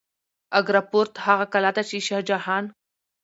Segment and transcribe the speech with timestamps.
[0.59, 2.65] اګره فورت هغه کلا ده چې شاه جهان